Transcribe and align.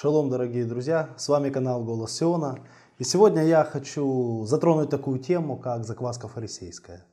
Шалом, 0.00 0.30
дорогие 0.30 0.64
друзья! 0.64 1.10
С 1.18 1.28
вами 1.28 1.50
канал 1.50 1.84
Голос 1.84 2.16
Сиона. 2.16 2.58
И 2.96 3.04
сегодня 3.04 3.44
я 3.44 3.64
хочу 3.64 4.46
затронуть 4.46 4.88
такую 4.88 5.18
тему, 5.18 5.58
как 5.58 5.84
закваска 5.84 6.26
фарисейская. 6.26 7.04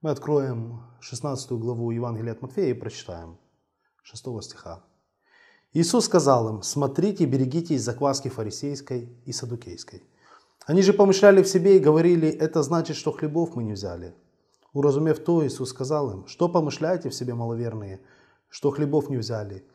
Мы 0.00 0.08
откроем 0.08 0.80
16 1.00 1.52
главу 1.52 1.90
Евангелия 1.90 2.32
от 2.32 2.40
Матфея 2.40 2.70
и 2.70 2.72
прочитаем 2.72 3.36
6 4.02 4.42
стиха. 4.44 4.82
Иисус 5.74 6.06
сказал 6.06 6.48
им, 6.48 6.62
смотрите, 6.62 7.26
берегитесь 7.26 7.82
закваски 7.82 8.28
фарисейской 8.28 9.14
и 9.26 9.32
садукейской. 9.34 10.02
Они 10.64 10.80
же 10.80 10.94
помышляли 10.94 11.42
в 11.42 11.48
себе 11.48 11.76
и 11.76 11.80
говорили, 11.80 12.30
это 12.30 12.62
значит, 12.62 12.96
что 12.96 13.12
хлебов 13.12 13.56
мы 13.56 13.62
не 13.62 13.74
взяли. 13.74 14.14
Уразумев 14.72 15.18
то, 15.18 15.46
Иисус 15.46 15.68
сказал 15.68 16.10
им, 16.10 16.26
что 16.26 16.48
помышляете 16.48 17.10
в 17.10 17.14
себе 17.14 17.34
маловерные, 17.34 18.00
что 18.48 18.70
хлебов 18.70 19.10
не 19.10 19.18
взяли. 19.18 19.66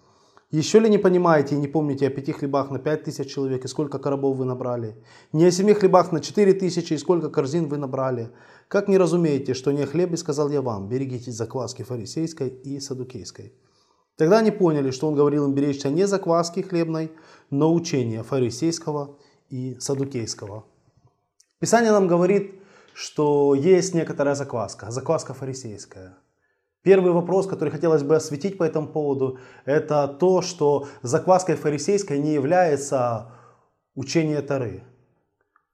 Еще 0.49 0.79
ли 0.79 0.89
не 0.89 0.97
понимаете 0.97 1.55
и 1.55 1.57
не 1.57 1.67
помните 1.67 2.07
о 2.07 2.09
пяти 2.09 2.31
хлебах 2.31 2.71
на 2.71 2.79
пять 2.79 3.03
тысяч 3.03 3.29
человек 3.29 3.65
и 3.65 3.67
сколько 3.67 3.99
коробов 3.99 4.37
вы 4.37 4.45
набрали? 4.45 4.95
Не 5.33 5.43
о 5.43 5.51
семи 5.51 5.73
хлебах 5.73 6.13
на 6.13 6.21
четыре 6.21 6.53
тысячи 6.53 6.93
и 6.93 6.97
сколько 6.97 7.29
корзин 7.29 7.67
вы 7.67 7.75
набрали? 7.75 8.31
Как 8.69 8.87
не 8.87 8.97
разумеете, 8.97 9.53
что 9.53 9.73
не 9.73 9.81
о 9.81 9.85
хлебе 9.85 10.15
сказал 10.15 10.49
я 10.49 10.61
вам, 10.61 10.87
берегитесь 10.87 11.35
закваски 11.35 11.83
фарисейской 11.83 12.47
и 12.47 12.79
садукейской? 12.79 13.55
Тогда 14.15 14.37
они 14.37 14.51
поняли, 14.51 14.91
что 14.91 15.09
он 15.09 15.15
говорил 15.15 15.45
им 15.45 15.53
беречься 15.53 15.89
не 15.89 16.07
закваски 16.07 16.61
хлебной, 16.61 17.11
но 17.49 17.73
учения 17.73 18.23
фарисейского 18.23 19.17
и 19.49 19.75
садукейского. 19.81 20.63
Писание 21.59 21.91
нам 21.91 22.07
говорит, 22.07 22.55
что 22.93 23.53
есть 23.53 23.93
некоторая 23.93 24.35
закваска, 24.35 24.91
закваска 24.91 25.33
фарисейская– 25.33 26.17
Первый 26.87 27.11
вопрос, 27.11 27.47
который 27.47 27.69
хотелось 27.69 28.03
бы 28.03 28.15
осветить 28.15 28.57
по 28.57 28.63
этому 28.63 28.87
поводу, 28.87 29.39
это 29.65 30.07
то, 30.07 30.41
что 30.41 30.87
закваской 31.01 31.55
фарисейской 31.55 32.17
не 32.17 32.33
является 32.33 33.33
учение 33.93 34.41
Тары. 34.41 34.83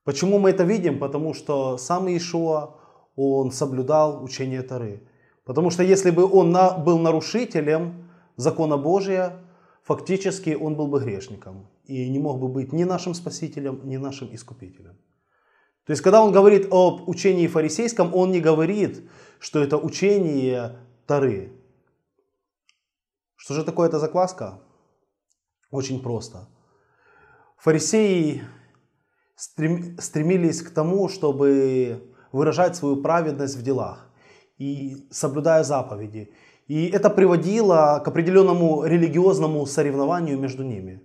Почему 0.05 0.39
мы 0.39 0.49
это 0.49 0.63
видим? 0.63 0.97
Потому 0.97 1.35
что 1.35 1.77
сам 1.77 2.07
Иешуа, 2.07 2.77
он 3.15 3.51
соблюдал 3.51 4.23
учение 4.23 4.63
Тары. 4.63 5.07
Потому 5.45 5.69
что 5.69 5.83
если 5.83 6.09
бы 6.09 6.25
он 6.25 6.57
был 6.83 6.97
нарушителем 6.97 8.09
закона 8.35 8.77
Божия, 8.77 9.33
фактически 9.83 10.57
он 10.59 10.75
был 10.75 10.87
бы 10.87 10.99
грешником 10.99 11.67
и 11.85 12.09
не 12.09 12.17
мог 12.17 12.39
бы 12.39 12.47
быть 12.47 12.73
ни 12.73 12.85
нашим 12.85 13.13
спасителем, 13.13 13.81
ни 13.83 13.97
нашим 13.97 14.33
искупителем. 14.33 14.97
То 15.85 15.91
есть, 15.91 16.01
когда 16.01 16.23
он 16.23 16.31
говорит 16.31 16.69
об 16.71 17.07
учении 17.07 17.45
фарисейском, 17.45 18.15
он 18.15 18.31
не 18.31 18.39
говорит, 18.39 19.07
что 19.37 19.61
это 19.61 19.77
учение 19.77 20.79
Тары. 21.05 21.51
Что 23.35 23.53
же 23.53 23.63
такое 23.63 23.89
эта 23.89 23.99
закваска? 23.99 24.61
Очень 25.71 26.01
просто. 26.01 26.47
Фарисеи 27.57 28.43
стремились 29.35 30.61
к 30.61 30.69
тому, 30.69 31.09
чтобы 31.09 32.13
выражать 32.31 32.75
свою 32.75 33.01
праведность 33.01 33.57
в 33.57 33.63
делах 33.63 34.09
и 34.57 35.07
соблюдая 35.11 35.63
заповеди. 35.63 36.33
И 36.67 36.87
это 36.87 37.09
приводило 37.09 38.01
к 38.03 38.07
определенному 38.07 38.85
религиозному 38.85 39.65
соревнованию 39.65 40.39
между 40.39 40.63
ними. 40.63 41.01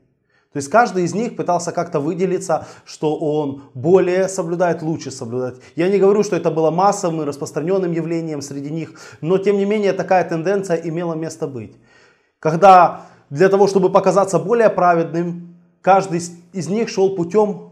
То 0.53 0.57
есть 0.57 0.71
каждый 0.71 1.05
из 1.05 1.15
них 1.15 1.37
пытался 1.37 1.73
как-то 1.73 2.01
выделиться, 2.01 2.67
что 2.87 3.17
он 3.17 3.65
более 3.75 4.29
соблюдает, 4.29 4.83
лучше 4.83 5.11
соблюдает. 5.11 5.61
Я 5.77 5.89
не 5.89 5.99
говорю, 5.99 6.23
что 6.23 6.37
это 6.37 6.51
было 6.51 6.71
массовым 6.71 7.21
и 7.21 7.25
распространенным 7.27 7.93
явлением 7.93 8.41
среди 8.41 8.71
них, 8.71 8.99
но 9.21 9.37
тем 9.37 9.59
не 9.59 9.67
менее 9.67 9.93
такая 9.93 10.27
тенденция 10.27 10.77
имела 10.77 11.15
место 11.15 11.47
быть. 11.47 11.77
Когда 12.41 13.03
для 13.29 13.51
того, 13.51 13.67
чтобы 13.67 13.91
показаться 13.91 14.39
более 14.39 14.71
праведным, 14.71 15.55
каждый 15.83 16.23
из 16.53 16.69
них 16.69 16.89
шел 16.89 17.15
путем 17.15 17.69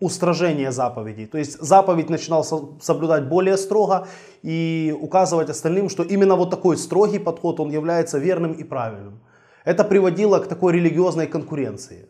устражения 0.00 0.72
заповедей. 0.72 1.26
То 1.26 1.38
есть 1.38 1.60
заповедь 1.60 2.10
начинал 2.10 2.44
соблюдать 2.80 3.28
более 3.28 3.56
строго 3.56 4.08
и 4.42 4.94
указывать 5.00 5.48
остальным, 5.48 5.88
что 5.88 6.02
именно 6.02 6.34
вот 6.34 6.50
такой 6.50 6.76
строгий 6.76 7.18
подход, 7.18 7.60
он 7.60 7.70
является 7.70 8.18
верным 8.18 8.52
и 8.52 8.64
правильным. 8.64 9.20
Это 9.64 9.84
приводило 9.84 10.38
к 10.38 10.48
такой 10.48 10.74
религиозной 10.74 11.26
конкуренции. 11.26 12.08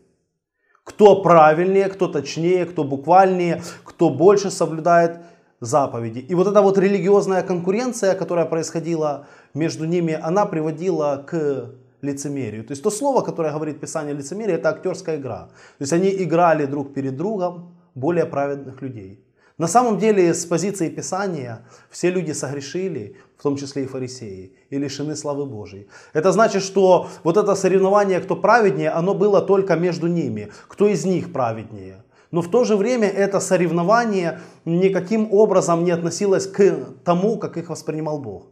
Кто 0.97 1.21
правильнее, 1.21 1.91
кто 1.91 2.09
точнее, 2.09 2.65
кто 2.65 2.83
буквальнее, 2.83 3.61
кто 3.85 4.09
больше 4.09 4.51
соблюдает 4.51 5.19
заповеди. 5.61 6.21
И 6.21 6.35
вот 6.35 6.47
эта 6.47 6.63
вот 6.63 6.79
религиозная 6.79 7.43
конкуренция, 7.43 8.15
которая 8.15 8.47
происходила 8.47 9.27
между 9.53 9.85
ними, 9.85 10.19
она 10.23 10.47
приводила 10.47 11.23
к 11.27 11.71
лицемерию. 12.01 12.65
То 12.65 12.73
есть 12.73 12.83
то 12.83 12.91
слово, 12.91 13.21
которое 13.21 13.53
говорит 13.53 13.79
Писание 13.79 14.15
лицемерие, 14.15 14.57
это 14.57 14.71
актерская 14.71 15.19
игра. 15.19 15.49
То 15.79 15.83
есть 15.83 15.93
они 15.93 16.09
играли 16.09 16.65
друг 16.65 16.95
перед 16.95 17.15
другом 17.15 17.77
более 17.95 18.25
праведных 18.25 18.81
людей. 18.81 19.23
На 19.59 19.69
самом 19.69 19.99
деле, 19.99 20.35
с 20.35 20.45
позиции 20.45 20.91
Писания, 20.91 21.67
все 21.89 22.11
люди 22.11 22.33
согрешили, 22.33 23.17
в 23.39 23.43
том 23.43 23.57
числе 23.57 23.85
и 23.85 23.87
фарисеи, 23.87 24.53
и 24.69 24.79
лишены 24.79 25.17
славы 25.17 25.47
Божьей. 25.47 25.89
Это 26.13 26.31
значит, 26.33 26.63
что 26.63 27.09
вот 27.25 27.39
это 27.39 27.55
соревнование, 27.55 28.21
кто 28.21 28.37
праведнее, 28.37 28.91
оно 28.91 29.15
было 29.15 29.41
только 29.41 29.77
между 29.77 30.09
ними, 30.09 30.53
кто 30.69 30.89
из 30.89 31.07
них 31.07 31.33
праведнее. 31.33 32.05
Но 32.31 32.43
в 32.43 32.51
то 32.51 32.65
же 32.65 32.77
время 32.77 33.09
это 33.09 33.41
соревнование 33.41 34.41
никаким 34.67 35.33
образом 35.33 35.85
не 35.85 35.91
относилось 35.91 36.47
к 36.47 36.95
тому, 37.03 37.39
как 37.39 37.57
их 37.57 37.71
воспринимал 37.71 38.19
Бог. 38.19 38.49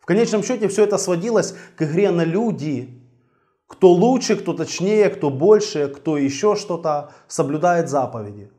В 0.00 0.06
конечном 0.06 0.42
счете 0.42 0.68
все 0.68 0.84
это 0.84 0.96
сводилось 0.96 1.54
к 1.76 1.82
игре 1.82 2.10
на 2.10 2.24
люди, 2.24 3.02
кто 3.66 3.90
лучше, 3.90 4.36
кто 4.36 4.54
точнее, 4.54 5.10
кто 5.10 5.28
больше, 5.28 5.88
кто 5.88 6.16
еще 6.16 6.56
что-то 6.56 7.12
соблюдает 7.26 7.90
заповеди. 7.90 8.50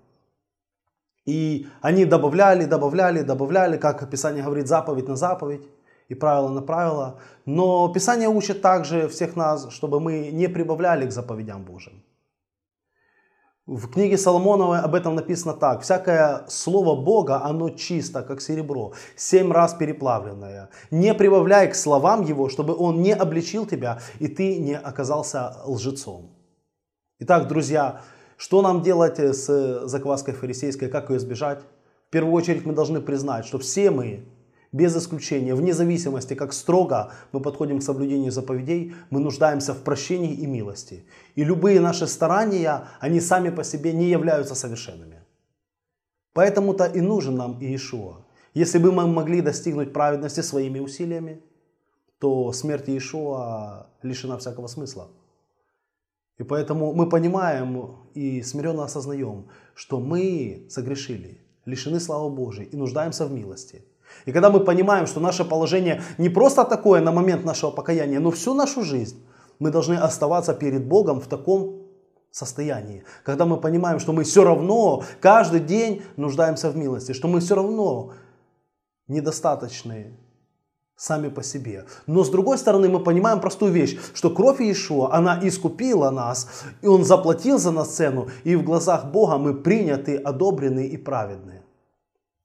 И 1.25 1.67
они 1.81 2.05
добавляли, 2.05 2.65
добавляли, 2.65 3.21
добавляли, 3.21 3.77
как 3.77 4.09
Писание 4.09 4.43
говорит, 4.43 4.67
заповедь 4.67 5.07
на 5.07 5.15
заповедь 5.15 5.67
и 6.07 6.15
правило 6.15 6.49
на 6.49 6.61
правило. 6.61 7.19
Но 7.45 7.91
Писание 7.93 8.29
учит 8.29 8.61
также 8.61 9.07
всех 9.07 9.35
нас, 9.35 9.71
чтобы 9.71 9.99
мы 9.99 10.31
не 10.31 10.47
прибавляли 10.47 11.07
к 11.07 11.11
заповедям 11.11 11.63
Божьим. 11.63 12.03
В 13.69 13.87
книге 13.87 14.17
Соломоновой 14.17 14.79
об 14.79 14.95
этом 14.95 15.13
написано 15.13 15.53
так. 15.53 15.83
«Всякое 15.83 16.45
слово 16.47 16.99
Бога, 16.99 17.43
оно 17.43 17.69
чисто, 17.69 18.23
как 18.23 18.41
серебро, 18.41 18.93
семь 19.15 19.51
раз 19.51 19.75
переплавленное. 19.75 20.69
Не 20.89 21.13
прибавляй 21.13 21.67
к 21.67 21.75
словам 21.75 22.23
Его, 22.23 22.49
чтобы 22.49 22.75
Он 22.75 23.03
не 23.03 23.13
обличил 23.13 23.67
тебя, 23.67 23.99
и 24.17 24.27
ты 24.27 24.57
не 24.57 24.75
оказался 24.75 25.57
лжецом». 25.65 26.31
Итак, 27.19 27.47
друзья, 27.47 28.01
что 28.39 28.61
нам 28.61 28.81
делать 28.81 29.19
э, 29.19 29.33
с 29.33 29.49
э, 29.49 29.85
закваской 29.85 30.33
фарисейской, 30.33 30.87
как 30.87 31.09
ее 31.09 31.17
избежать? 31.17 31.59
В 32.07 32.09
первую 32.09 32.33
очередь 32.33 32.65
мы 32.65 32.71
должны 32.71 33.01
признать, 33.01 33.45
что 33.45 33.59
все 33.59 33.91
мы, 33.91 34.23
без 34.71 34.95
исключения, 34.95 35.53
вне 35.53 35.73
зависимости, 35.73 36.35
как 36.35 36.53
строго 36.53 37.11
мы 37.33 37.41
подходим 37.41 37.79
к 37.79 37.83
соблюдению 37.83 38.31
заповедей, 38.31 38.95
мы 39.09 39.19
нуждаемся 39.19 39.73
в 39.73 39.83
прощении 39.83 40.33
и 40.33 40.45
милости. 40.47 41.03
И 41.35 41.43
любые 41.43 41.81
наши 41.81 42.07
старания, 42.07 42.87
они 43.01 43.19
сами 43.19 43.49
по 43.49 43.65
себе 43.65 43.91
не 43.91 44.09
являются 44.09 44.55
совершенными. 44.55 45.19
Поэтому-то 46.31 46.85
и 46.85 47.01
нужен 47.01 47.35
нам 47.35 47.59
Иешуа. 47.59 48.25
Если 48.53 48.79
бы 48.79 48.93
мы 48.93 49.05
могли 49.05 49.41
достигнуть 49.41 49.91
праведности 49.91 50.39
своими 50.39 50.79
усилиями, 50.79 51.43
то 52.19 52.53
смерть 52.53 52.87
Иешуа 52.87 53.87
лишена 54.01 54.37
всякого 54.37 54.67
смысла. 54.67 55.09
И 56.39 56.43
поэтому 56.43 56.93
мы 56.93 57.09
понимаем 57.09 57.95
и 58.15 58.41
смиренно 58.41 58.85
осознаем, 58.85 59.47
что 59.75 59.99
мы 59.99 60.65
согрешили, 60.69 61.37
лишены 61.65 61.99
славы 61.99 62.29
Божией 62.29 62.69
и 62.73 62.77
нуждаемся 62.77 63.25
в 63.25 63.31
милости. 63.31 63.83
И 64.25 64.31
когда 64.31 64.49
мы 64.49 64.61
понимаем, 64.61 65.05
что 65.05 65.19
наше 65.19 65.43
положение 65.43 66.01
не 66.17 66.29
просто 66.29 66.63
такое 66.63 67.01
на 67.01 67.11
момент 67.11 67.45
нашего 67.45 67.71
покаяния, 67.71 68.19
но 68.19 68.31
всю 68.31 68.53
нашу 68.53 68.83
жизнь, 68.83 69.21
мы 69.59 69.69
должны 69.69 69.95
оставаться 69.95 70.53
перед 70.53 70.87
Богом 70.87 71.19
в 71.19 71.27
таком 71.27 71.81
состоянии. 72.31 73.03
Когда 73.25 73.45
мы 73.45 73.57
понимаем, 73.57 73.99
что 73.99 74.13
мы 74.13 74.23
все 74.23 74.43
равно 74.43 75.03
каждый 75.19 75.59
день 75.59 76.01
нуждаемся 76.15 76.69
в 76.69 76.77
милости, 76.77 77.11
что 77.11 77.27
мы 77.27 77.41
все 77.41 77.55
равно 77.55 78.13
недостаточные 79.07 80.17
сами 80.99 81.29
по 81.29 81.43
себе. 81.43 81.85
Но 82.07 82.23
с 82.23 82.29
другой 82.29 82.57
стороны 82.57 82.89
мы 82.89 82.99
понимаем 82.99 83.39
простую 83.39 83.71
вещь, 83.71 83.97
что 84.13 84.29
кровь 84.29 84.59
Иешуа, 84.59 85.13
она 85.13 85.39
искупила 85.41 86.09
нас, 86.09 86.47
и 86.81 86.87
Он 86.87 87.05
заплатил 87.05 87.57
за 87.57 87.71
нас 87.71 87.95
цену, 87.95 88.27
и 88.43 88.57
в 88.57 88.63
глазах 88.63 89.05
Бога 89.05 89.37
мы 89.37 89.53
приняты, 89.53 90.17
одобрены 90.17 90.87
и 90.87 90.97
праведны. 90.97 91.63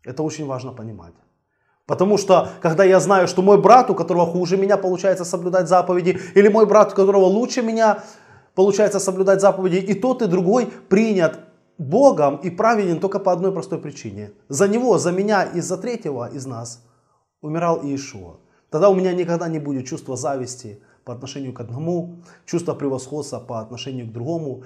Это 0.05 0.23
очень 0.23 0.47
важно 0.47 0.73
понимать. 0.73 1.15
Потому 1.87 2.17
что, 2.17 2.49
когда 2.63 2.85
я 2.85 3.01
знаю, 3.01 3.27
что 3.27 3.43
мой 3.43 3.61
брат, 3.61 3.91
у 3.91 3.95
которого 3.95 4.25
хуже 4.25 4.57
меня 4.57 4.77
получается 4.77 5.25
соблюдать 5.25 5.69
заповеди, 5.69 6.21
или 6.37 6.49
мой 6.49 6.65
брат, 6.65 6.93
у 6.93 6.97
которого 6.97 7.25
лучше 7.25 7.61
меня 7.61 8.05
получается 8.55 9.01
соблюдать 9.01 9.41
заповеди, 9.41 9.79
и 9.79 9.95
тот, 9.95 10.23
и 10.23 10.27
другой 10.27 10.67
принят 10.67 11.41
Богом 11.77 12.37
и 12.37 12.51
праведен 12.51 13.01
только 13.01 13.19
по 13.19 13.33
одной 13.33 13.51
простой 13.51 13.81
причине. 13.81 14.31
За 14.49 14.69
него, 14.69 14.97
за 14.99 15.11
меня 15.11 15.43
и 15.43 15.61
за 15.61 15.77
третьего 15.77 16.31
из 16.33 16.47
нас 16.47 16.85
умирал 17.41 17.83
Иешуа. 17.83 18.44
Тогда 18.75 18.91
у 18.91 18.97
меня 18.97 19.13
никогда 19.13 19.47
не 19.47 19.61
будет 19.61 19.87
чувства 19.87 20.17
зависти 20.17 20.83
по 21.05 21.15
отношению 21.15 21.53
к 21.53 21.61
одному, 21.61 22.17
чувства 22.45 22.75
превосходства 22.75 23.39
по 23.39 23.61
отношению 23.61 24.09
к 24.09 24.13
другому, 24.13 24.65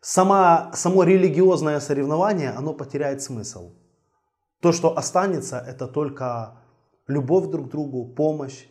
сама, 0.00 0.72
само 0.74 1.04
религиозное 1.04 1.78
соревнование, 1.78 2.50
оно 2.50 2.74
потеряет 2.74 3.22
смысл. 3.22 3.70
То, 4.60 4.72
что 4.72 4.98
останется, 4.98 5.56
это 5.60 5.86
только 5.86 6.56
любовь 7.06 7.48
друг 7.48 7.68
к 7.68 7.70
другу, 7.70 8.12
помощь 8.12 8.66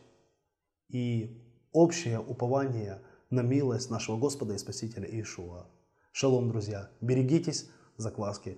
и 0.89 1.41
общее 1.71 2.19
упование 2.19 3.01
на 3.29 3.39
милость 3.39 3.89
нашего 3.89 4.17
Господа 4.17 4.55
и 4.55 4.57
Спасителя 4.57 5.07
Иешуа. 5.07 5.65
Шалом, 6.11 6.49
друзья! 6.49 6.89
Берегитесь 6.99 7.69
закваски 7.95 8.57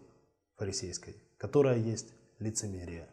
фарисейской, 0.57 1.21
которая 1.37 1.77
есть 1.77 2.15
лицемерие. 2.39 3.09